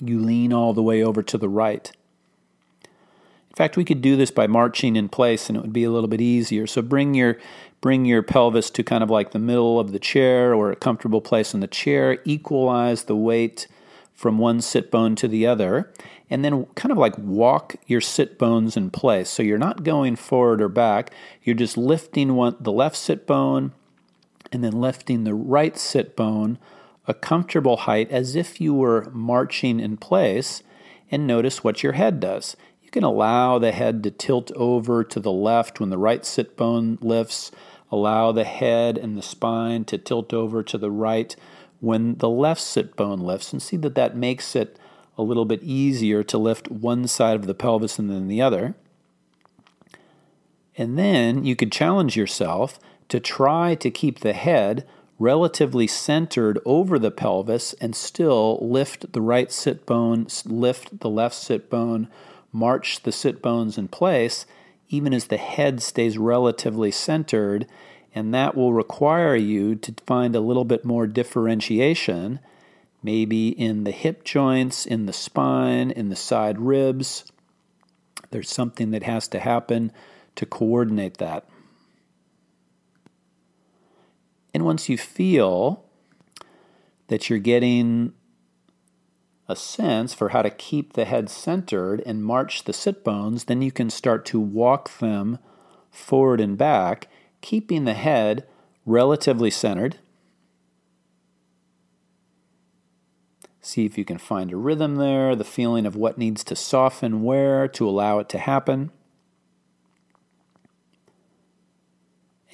you 0.00 0.18
lean 0.18 0.52
all 0.52 0.72
the 0.72 0.82
way 0.82 1.04
over 1.04 1.22
to 1.22 1.38
the 1.38 1.48
right. 1.48 1.92
In 3.56 3.58
fact, 3.64 3.78
we 3.78 3.86
could 3.86 4.02
do 4.02 4.16
this 4.16 4.30
by 4.30 4.46
marching 4.46 4.96
in 4.96 5.08
place 5.08 5.48
and 5.48 5.56
it 5.56 5.62
would 5.62 5.72
be 5.72 5.84
a 5.84 5.90
little 5.90 6.10
bit 6.10 6.20
easier. 6.20 6.66
So 6.66 6.82
bring 6.82 7.14
your 7.14 7.38
bring 7.80 8.04
your 8.04 8.22
pelvis 8.22 8.68
to 8.68 8.82
kind 8.82 9.02
of 9.02 9.08
like 9.08 9.30
the 9.30 9.38
middle 9.38 9.80
of 9.80 9.92
the 9.92 9.98
chair 9.98 10.52
or 10.52 10.70
a 10.70 10.76
comfortable 10.76 11.22
place 11.22 11.54
in 11.54 11.60
the 11.60 11.66
chair, 11.66 12.18
equalize 12.26 13.04
the 13.04 13.16
weight 13.16 13.66
from 14.12 14.36
one 14.36 14.60
sit 14.60 14.90
bone 14.90 15.16
to 15.16 15.26
the 15.26 15.46
other, 15.46 15.90
and 16.28 16.44
then 16.44 16.66
kind 16.74 16.92
of 16.92 16.98
like 16.98 17.16
walk 17.16 17.76
your 17.86 18.02
sit 18.02 18.38
bones 18.38 18.76
in 18.76 18.90
place. 18.90 19.30
So 19.30 19.42
you're 19.42 19.56
not 19.56 19.84
going 19.84 20.16
forward 20.16 20.60
or 20.60 20.68
back, 20.68 21.10
you're 21.42 21.54
just 21.54 21.78
lifting 21.78 22.34
one 22.34 22.56
the 22.60 22.72
left 22.72 22.96
sit 22.96 23.26
bone 23.26 23.72
and 24.52 24.62
then 24.62 24.78
lifting 24.78 25.24
the 25.24 25.34
right 25.34 25.78
sit 25.78 26.14
bone 26.14 26.58
a 27.06 27.14
comfortable 27.14 27.78
height 27.78 28.10
as 28.10 28.36
if 28.36 28.60
you 28.60 28.74
were 28.74 29.08
marching 29.12 29.80
in 29.80 29.96
place, 29.96 30.62
and 31.10 31.26
notice 31.26 31.64
what 31.64 31.82
your 31.82 31.92
head 31.92 32.20
does. 32.20 32.54
You 32.86 32.92
can 32.92 33.02
allow 33.02 33.58
the 33.58 33.72
head 33.72 34.04
to 34.04 34.12
tilt 34.12 34.52
over 34.52 35.02
to 35.02 35.18
the 35.18 35.32
left 35.32 35.80
when 35.80 35.90
the 35.90 35.98
right 35.98 36.24
sit 36.24 36.56
bone 36.56 36.98
lifts, 37.00 37.50
allow 37.90 38.30
the 38.30 38.44
head 38.44 38.96
and 38.96 39.18
the 39.18 39.22
spine 39.22 39.84
to 39.86 39.98
tilt 39.98 40.32
over 40.32 40.62
to 40.62 40.78
the 40.78 40.90
right 40.92 41.34
when 41.80 42.18
the 42.18 42.28
left 42.28 42.60
sit 42.60 42.94
bone 42.94 43.18
lifts, 43.18 43.52
and 43.52 43.60
see 43.60 43.76
that 43.78 43.96
that 43.96 44.16
makes 44.16 44.54
it 44.54 44.78
a 45.18 45.22
little 45.22 45.44
bit 45.44 45.64
easier 45.64 46.22
to 46.22 46.38
lift 46.38 46.70
one 46.70 47.08
side 47.08 47.34
of 47.34 47.48
the 47.48 47.54
pelvis 47.54 47.98
and 47.98 48.08
then 48.08 48.28
the 48.28 48.40
other. 48.40 48.76
And 50.76 50.96
then 50.96 51.44
you 51.44 51.56
could 51.56 51.72
challenge 51.72 52.16
yourself 52.16 52.78
to 53.08 53.18
try 53.18 53.74
to 53.74 53.90
keep 53.90 54.20
the 54.20 54.32
head 54.32 54.86
relatively 55.18 55.88
centered 55.88 56.60
over 56.64 57.00
the 57.00 57.10
pelvis 57.10 57.72
and 57.80 57.96
still 57.96 58.60
lift 58.62 59.12
the 59.12 59.20
right 59.20 59.50
sit 59.50 59.86
bone, 59.86 60.28
lift 60.44 61.00
the 61.00 61.10
left 61.10 61.34
sit 61.34 61.68
bone, 61.68 62.06
march 62.56 63.02
the 63.02 63.12
sit 63.12 63.42
bones 63.42 63.76
in 63.76 63.86
place, 63.86 64.46
even 64.88 65.12
as 65.12 65.26
the 65.26 65.36
head 65.36 65.82
stays 65.82 66.16
relatively 66.16 66.90
centered. 66.90 67.66
And 68.14 68.32
that 68.32 68.56
will 68.56 68.72
require 68.72 69.36
you 69.36 69.74
to 69.76 69.94
find 70.06 70.34
a 70.34 70.40
little 70.40 70.64
bit 70.64 70.84
more 70.84 71.06
differentiation, 71.06 72.40
maybe 73.02 73.48
in 73.50 73.84
the 73.84 73.90
hip 73.90 74.24
joints, 74.24 74.86
in 74.86 75.04
the 75.04 75.12
spine, 75.12 75.90
in 75.90 76.08
the 76.08 76.16
side 76.16 76.58
ribs. 76.58 77.30
There's 78.30 78.50
something 78.50 78.90
that 78.92 79.02
has 79.02 79.28
to 79.28 79.38
happen 79.38 79.92
to 80.36 80.46
coordinate 80.46 81.18
that. 81.18 81.46
And 84.54 84.64
once 84.64 84.88
you 84.88 84.96
feel 84.96 85.84
that 87.08 87.28
you're 87.28 87.38
getting 87.38 88.14
a 89.48 89.56
sense 89.56 90.12
for 90.12 90.30
how 90.30 90.42
to 90.42 90.50
keep 90.50 90.92
the 90.92 91.04
head 91.04 91.30
centered 91.30 92.02
and 92.04 92.24
march 92.24 92.64
the 92.64 92.72
sit 92.72 93.04
bones, 93.04 93.44
then 93.44 93.62
you 93.62 93.70
can 93.70 93.90
start 93.90 94.24
to 94.26 94.40
walk 94.40 94.98
them 94.98 95.38
forward 95.90 96.40
and 96.40 96.58
back, 96.58 97.08
keeping 97.40 97.84
the 97.84 97.94
head 97.94 98.46
relatively 98.84 99.50
centered. 99.50 99.98
See 103.60 103.84
if 103.84 103.98
you 103.98 104.04
can 104.04 104.18
find 104.18 104.52
a 104.52 104.56
rhythm 104.56 104.96
there, 104.96 105.34
the 105.34 105.44
feeling 105.44 105.86
of 105.86 105.96
what 105.96 106.18
needs 106.18 106.44
to 106.44 106.56
soften 106.56 107.24
where 107.24 107.66
to 107.68 107.88
allow 107.88 108.20
it 108.20 108.28
to 108.30 108.38
happen. 108.38 108.90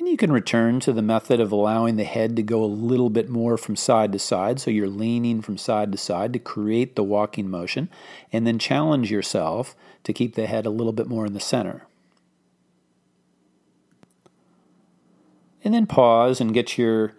And 0.03 0.09
you 0.09 0.17
can 0.17 0.33
return 0.33 0.81
to 0.81 0.93
the 0.93 1.01
method 1.01 1.39
of 1.39 1.53
allowing 1.53 1.95
the 1.95 2.03
head 2.03 2.35
to 2.35 2.43
go 2.43 2.65
a 2.65 2.67
little 2.67 3.09
bit 3.09 3.29
more 3.29 3.57
from 3.57 3.77
side 3.77 4.11
to 4.11 4.19
side. 4.19 4.59
So 4.59 4.69
you're 4.69 4.89
leaning 4.89 5.41
from 5.43 5.57
side 5.57 5.93
to 5.93 5.97
side 5.97 6.33
to 6.33 6.41
create 6.41 6.97
the 6.97 7.05
walking 7.05 7.49
motion. 7.49 7.89
And 8.33 8.45
then 8.45 8.59
challenge 8.59 9.13
yourself 9.13 9.77
to 10.03 10.13
keep 10.13 10.35
the 10.35 10.49
head 10.49 10.67
a 10.67 10.71
little 10.71 10.93
bit 10.93 11.07
more 11.07 11.25
in 11.25 11.35
the 11.35 11.39
center. 11.41 11.87
And 15.63 15.73
then 15.73 15.87
pause 15.87 16.41
and 16.41 16.53
get 16.53 16.77
your 16.77 17.13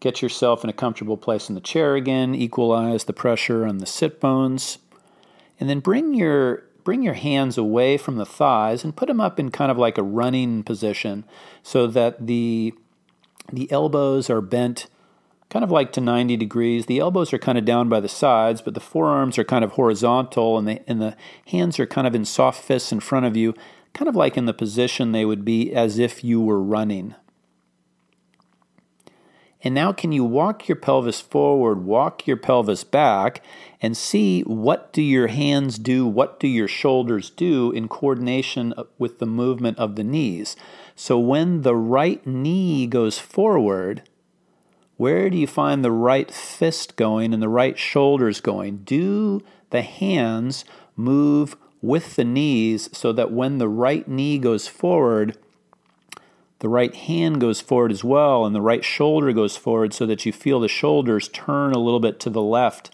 get 0.00 0.20
yourself 0.20 0.64
in 0.64 0.70
a 0.70 0.72
comfortable 0.72 1.16
place 1.16 1.48
in 1.48 1.54
the 1.54 1.60
chair 1.60 1.94
again, 1.94 2.34
equalize 2.34 3.04
the 3.04 3.12
pressure 3.12 3.64
on 3.64 3.78
the 3.78 3.86
sit 3.86 4.18
bones. 4.18 4.78
And 5.60 5.70
then 5.70 5.78
bring 5.78 6.14
your 6.14 6.64
bring 6.84 7.02
your 7.02 7.14
hands 7.14 7.58
away 7.58 7.96
from 7.96 8.16
the 8.16 8.26
thighs 8.26 8.84
and 8.84 8.96
put 8.96 9.08
them 9.08 9.20
up 9.20 9.40
in 9.40 9.50
kind 9.50 9.70
of 9.70 9.78
like 9.78 9.98
a 9.98 10.02
running 10.02 10.62
position 10.62 11.24
so 11.62 11.86
that 11.86 12.26
the 12.26 12.74
the 13.52 13.70
elbows 13.70 14.30
are 14.30 14.40
bent 14.40 14.86
kind 15.50 15.62
of 15.62 15.70
like 15.70 15.92
to 15.92 16.00
90 16.00 16.36
degrees. 16.36 16.86
The 16.86 16.98
elbows 16.98 17.32
are 17.32 17.38
kind 17.38 17.56
of 17.56 17.64
down 17.64 17.88
by 17.88 18.00
the 18.00 18.08
sides, 18.08 18.60
but 18.60 18.74
the 18.74 18.80
forearms 18.80 19.38
are 19.38 19.44
kind 19.44 19.64
of 19.64 19.72
horizontal 19.72 20.58
and 20.58 20.66
the 20.66 20.88
and 20.88 21.00
the 21.00 21.16
hands 21.48 21.78
are 21.78 21.86
kind 21.86 22.06
of 22.06 22.14
in 22.14 22.24
soft 22.24 22.62
fists 22.62 22.92
in 22.92 23.00
front 23.00 23.26
of 23.26 23.36
you, 23.36 23.54
kind 23.92 24.08
of 24.08 24.16
like 24.16 24.36
in 24.36 24.46
the 24.46 24.54
position 24.54 25.12
they 25.12 25.24
would 25.24 25.44
be 25.44 25.72
as 25.72 25.98
if 25.98 26.24
you 26.24 26.40
were 26.40 26.60
running. 26.60 27.14
And 29.64 29.74
now, 29.74 29.92
can 29.92 30.12
you 30.12 30.24
walk 30.24 30.68
your 30.68 30.76
pelvis 30.76 31.22
forward, 31.22 31.86
walk 31.86 32.26
your 32.26 32.36
pelvis 32.36 32.84
back, 32.84 33.42
and 33.80 33.96
see 33.96 34.42
what 34.42 34.92
do 34.92 35.00
your 35.00 35.28
hands 35.28 35.78
do, 35.78 36.06
what 36.06 36.38
do 36.38 36.46
your 36.46 36.68
shoulders 36.68 37.30
do 37.30 37.70
in 37.72 37.88
coordination 37.88 38.74
with 38.98 39.20
the 39.20 39.26
movement 39.26 39.78
of 39.78 39.96
the 39.96 40.04
knees? 40.04 40.54
So, 40.94 41.18
when 41.18 41.62
the 41.62 41.74
right 41.74 42.24
knee 42.26 42.86
goes 42.86 43.18
forward, 43.18 44.02
where 44.98 45.30
do 45.30 45.38
you 45.38 45.46
find 45.46 45.82
the 45.82 45.90
right 45.90 46.30
fist 46.30 46.96
going 46.96 47.32
and 47.32 47.42
the 47.42 47.48
right 47.48 47.78
shoulders 47.78 48.42
going? 48.42 48.84
Do 48.84 49.42
the 49.70 49.82
hands 49.82 50.66
move 50.94 51.56
with 51.80 52.16
the 52.16 52.24
knees 52.24 52.90
so 52.92 53.12
that 53.12 53.32
when 53.32 53.58
the 53.58 53.68
right 53.68 54.06
knee 54.06 54.38
goes 54.38 54.68
forward, 54.68 55.38
the 56.64 56.70
right 56.70 56.94
hand 56.94 57.42
goes 57.42 57.60
forward 57.60 57.92
as 57.92 58.02
well, 58.02 58.46
and 58.46 58.54
the 58.54 58.62
right 58.62 58.82
shoulder 58.82 59.34
goes 59.34 59.54
forward 59.54 59.92
so 59.92 60.06
that 60.06 60.24
you 60.24 60.32
feel 60.32 60.60
the 60.60 60.66
shoulders 60.66 61.28
turn 61.28 61.74
a 61.74 61.78
little 61.78 62.00
bit 62.00 62.18
to 62.20 62.30
the 62.30 62.40
left 62.40 62.90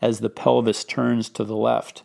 as 0.00 0.20
the 0.20 0.30
pelvis 0.30 0.84
turns 0.84 1.28
to 1.28 1.42
the 1.42 1.56
left. 1.56 2.04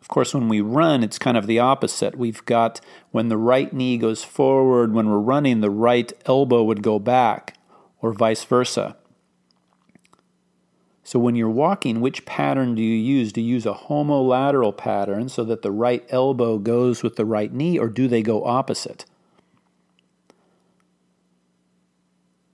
Of 0.00 0.06
course, 0.06 0.34
when 0.34 0.48
we 0.48 0.60
run, 0.60 1.02
it's 1.02 1.18
kind 1.18 1.36
of 1.36 1.48
the 1.48 1.58
opposite. 1.58 2.14
We've 2.14 2.44
got 2.44 2.80
when 3.10 3.26
the 3.26 3.36
right 3.36 3.72
knee 3.72 3.98
goes 3.98 4.22
forward, 4.22 4.92
when 4.92 5.10
we're 5.10 5.18
running, 5.18 5.62
the 5.62 5.68
right 5.68 6.12
elbow 6.26 6.62
would 6.62 6.84
go 6.84 7.00
back, 7.00 7.58
or 8.00 8.12
vice 8.12 8.44
versa. 8.44 8.96
So 11.08 11.18
when 11.18 11.36
you're 11.36 11.48
walking, 11.48 12.02
which 12.02 12.26
pattern 12.26 12.74
do 12.74 12.82
you 12.82 12.94
use? 12.94 13.32
Do 13.32 13.40
you 13.40 13.54
use 13.54 13.64
a 13.64 13.72
homolateral 13.72 14.76
pattern 14.76 15.30
so 15.30 15.42
that 15.44 15.62
the 15.62 15.70
right 15.70 16.04
elbow 16.10 16.58
goes 16.58 17.02
with 17.02 17.16
the 17.16 17.24
right 17.24 17.50
knee, 17.50 17.78
or 17.78 17.88
do 17.88 18.08
they 18.08 18.20
go 18.20 18.44
opposite? 18.44 19.06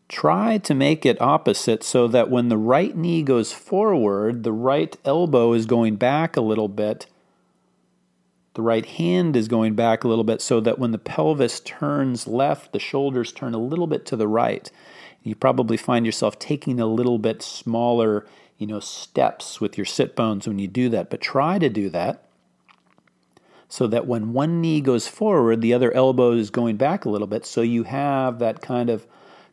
Try 0.07 0.59
to 0.59 0.73
make 0.73 1.05
it 1.05 1.21
opposite 1.21 1.83
so 1.83 2.07
that 2.07 2.31
when 2.31 2.49
the 2.49 2.57
right 2.57 2.97
knee 2.97 3.25
goes 3.25 3.53
forward, 3.53 4.45
the 4.45 4.53
right 4.53 4.97
elbow 5.05 5.53
is 5.53 5.67
going 5.67 5.97
back 5.97 6.37
a 6.37 6.41
little 6.41 6.69
bit. 6.69 7.07
The 8.55 8.63
right 8.63 8.87
hand 8.87 9.35
is 9.35 9.49
going 9.49 9.75
back 9.75 10.05
a 10.05 10.09
little 10.09 10.23
bit 10.23 10.41
so 10.41 10.61
that 10.61 10.79
when 10.79 10.93
the 10.93 10.99
pelvis 10.99 11.59
turns 11.59 12.29
left, 12.29 12.73
the 12.73 12.79
shoulders 12.79 13.33
turn 13.33 13.53
a 13.53 13.59
little 13.59 13.89
bit 13.89 14.07
to 14.07 14.17
the 14.17 14.29
right. 14.29 14.71
You 15.25 15.35
probably 15.35 15.79
find 15.79 16.07
yourself 16.07 16.39
taking 16.39 16.79
a 16.79 16.87
little 16.87 17.19
bit 17.19 17.43
smaller 17.43 18.27
you 18.65 18.69
know, 18.69 18.81
steps 18.81 19.61
with 19.61 19.77
your 19.77 19.85
sit 19.85 20.17
bones 20.17 20.49
when 20.49 20.59
you 20.59 20.67
do 20.67 20.89
that, 20.89 21.11
but 21.11 21.21
try 21.21 21.59
to 21.59 21.69
do 21.69 21.91
that 21.91 22.25
so 23.69 23.87
that 23.87 24.07
when 24.07 24.33
one 24.33 24.63
knee 24.63 24.81
goes 24.81 25.07
forward, 25.07 25.61
the 25.61 25.75
other 25.75 25.93
elbow 25.93 26.33
is 26.33 26.49
going 26.49 26.79
back 26.79 27.05
a 27.05 27.11
little 27.11 27.27
bit. 27.27 27.45
So 27.45 27.61
you 27.61 27.83
have 27.83 28.39
that 28.39 28.63
kind 28.63 28.89
of 28.89 29.07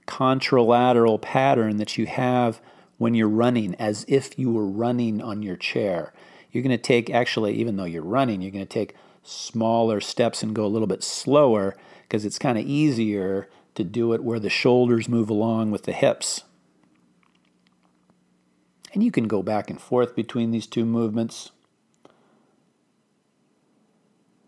contralateral 0.08 1.22
pattern 1.22 1.76
that 1.76 1.98
you 1.98 2.06
have 2.06 2.62
when 3.00 3.14
you're 3.14 3.28
running, 3.28 3.76
as 3.76 4.06
if 4.08 4.40
you 4.40 4.50
were 4.50 4.66
running 4.66 5.22
on 5.22 5.44
your 5.44 5.58
chair. 5.58 6.14
You're 6.54 6.64
going 6.64 6.72
to 6.72 6.82
take, 6.82 7.10
actually, 7.10 7.56
even 7.56 7.76
though 7.76 7.84
you're 7.84 8.02
running, 8.02 8.42
you're 8.42 8.52
going 8.52 8.66
to 8.66 8.74
take 8.74 8.96
smaller 9.24 10.00
steps 10.00 10.42
and 10.42 10.56
go 10.56 10.66
a 10.66 10.68
little 10.68 10.88
bit 10.88 11.04
slower 11.04 11.76
because 12.04 12.24
it's 12.24 12.40
kind 12.40 12.58
of 12.58 12.66
easier 12.66 13.50
to 13.76 13.84
do 13.84 14.14
it 14.14 14.24
where 14.24 14.40
the 14.40 14.50
shoulders 14.50 15.10
move 15.10 15.30
along 15.30 15.70
with 15.70 15.84
the 15.84 15.92
hips. 15.92 16.44
And 18.94 19.04
you 19.04 19.12
can 19.12 19.28
go 19.28 19.42
back 19.42 19.70
and 19.70 19.80
forth 19.80 20.16
between 20.16 20.52
these 20.52 20.68
two 20.68 20.86
movements. 20.86 21.52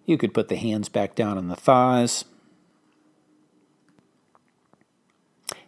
You 0.06 0.18
could 0.18 0.34
put 0.34 0.50
the 0.50 0.58
hands 0.58 0.90
back 0.90 1.16
down 1.16 1.38
on 1.38 1.48
the 1.48 1.56
thighs. 1.56 2.26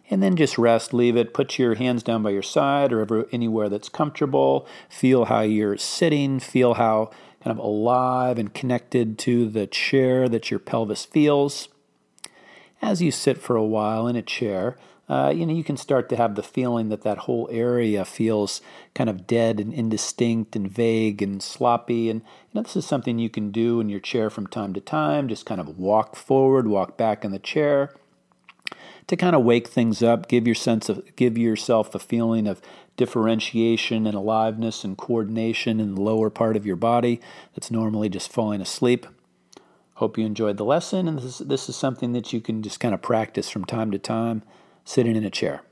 And 0.08 0.22
then 0.22 0.36
just 0.36 0.58
rest, 0.58 0.94
leave 0.94 1.16
it. 1.16 1.34
Put 1.34 1.58
your 1.58 1.74
hands 1.74 2.02
down 2.02 2.22
by 2.22 2.30
your 2.30 2.42
side 2.42 2.92
or 2.92 3.26
anywhere 3.32 3.68
that's 3.68 3.88
comfortable. 3.88 4.66
Feel 4.88 5.24
how 5.24 5.40
you're 5.40 5.78
sitting. 5.78 6.38
Feel 6.38 6.74
how 6.74 7.10
kind 7.42 7.58
of 7.58 7.64
alive 7.64 8.38
and 8.38 8.52
connected 8.52 9.18
to 9.20 9.48
the 9.48 9.66
chair 9.66 10.28
that 10.28 10.50
your 10.50 10.60
pelvis 10.60 11.04
feels. 11.04 11.68
As 12.82 13.00
you 13.00 13.10
sit 13.10 13.38
for 13.38 13.56
a 13.56 13.64
while 13.64 14.06
in 14.06 14.16
a 14.16 14.22
chair, 14.22 14.76
uh, 15.08 15.32
you 15.34 15.46
know, 15.46 15.52
you 15.52 15.62
can 15.62 15.76
start 15.76 16.08
to 16.08 16.16
have 16.16 16.34
the 16.34 16.42
feeling 16.42 16.88
that 16.88 17.02
that 17.02 17.18
whole 17.18 17.48
area 17.52 18.04
feels 18.04 18.60
kind 18.94 19.08
of 19.08 19.26
dead 19.26 19.60
and 19.60 19.72
indistinct 19.72 20.56
and 20.56 20.68
vague 20.70 21.22
and 21.22 21.40
sloppy. 21.42 22.10
And 22.10 22.22
you 22.22 22.26
know, 22.54 22.62
this 22.62 22.76
is 22.76 22.86
something 22.86 23.18
you 23.18 23.30
can 23.30 23.52
do 23.52 23.80
in 23.80 23.88
your 23.88 24.00
chair 24.00 24.30
from 24.30 24.48
time 24.48 24.74
to 24.74 24.80
time. 24.80 25.28
Just 25.28 25.46
kind 25.46 25.60
of 25.60 25.78
walk 25.78 26.16
forward, 26.16 26.66
walk 26.66 26.96
back 26.96 27.24
in 27.24 27.30
the 27.30 27.38
chair 27.38 27.94
to 29.06 29.16
kind 29.16 29.36
of 29.36 29.44
wake 29.44 29.68
things 29.68 30.02
up, 30.02 30.26
give 30.26 30.46
your 30.46 30.56
sense 30.56 30.88
of, 30.88 31.14
give 31.14 31.38
yourself 31.38 31.92
the 31.92 32.00
feeling 32.00 32.48
of 32.48 32.60
differentiation 32.96 34.06
and 34.06 34.16
aliveness 34.16 34.82
and 34.82 34.98
coordination 34.98 35.78
in 35.78 35.94
the 35.94 36.00
lower 36.00 36.30
part 36.30 36.56
of 36.56 36.66
your 36.66 36.76
body 36.76 37.20
that's 37.54 37.70
normally 37.70 38.08
just 38.08 38.32
falling 38.32 38.60
asleep. 38.60 39.06
Hope 39.94 40.18
you 40.18 40.26
enjoyed 40.26 40.56
the 40.56 40.64
lesson, 40.64 41.06
and 41.06 41.18
this 41.18 41.40
is, 41.40 41.46
this 41.46 41.68
is 41.68 41.76
something 41.76 42.12
that 42.12 42.32
you 42.32 42.40
can 42.40 42.62
just 42.62 42.80
kind 42.80 42.92
of 42.92 43.00
practice 43.00 43.48
from 43.48 43.64
time 43.64 43.90
to 43.92 43.98
time 43.98 44.42
sitting 44.86 45.16
in 45.16 45.24
a 45.24 45.30
chair. 45.30 45.62